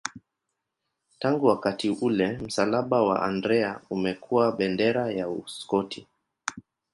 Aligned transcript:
Tangu 1.19 1.45
wakati 1.45 1.89
ule 1.89 2.37
msalaba 2.37 3.01
wa 3.03 3.21
Andrea 3.23 3.81
umekuwa 3.89 4.51
bendera 4.51 5.11
ya 5.11 5.29
Uskoti. 5.29 6.07